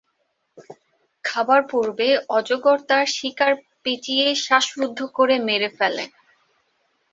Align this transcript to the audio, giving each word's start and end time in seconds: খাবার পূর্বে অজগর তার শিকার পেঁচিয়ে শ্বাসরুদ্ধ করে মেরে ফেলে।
খাবার 1.23 1.61
পূর্বে 1.71 2.07
অজগর 2.37 2.77
তার 2.89 3.05
শিকার 3.15 3.53
পেঁচিয়ে 3.83 4.27
শ্বাসরুদ্ধ 4.43 4.99
করে 5.17 5.35
মেরে 5.47 5.69
ফেলে। 5.77 6.05